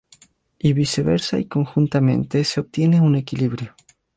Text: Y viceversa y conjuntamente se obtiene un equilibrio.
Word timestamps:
Y 0.57 0.73
viceversa 0.73 1.37
y 1.37 1.45
conjuntamente 1.45 2.43
se 2.43 2.59
obtiene 2.59 2.99
un 3.01 3.15
equilibrio. 3.15 3.75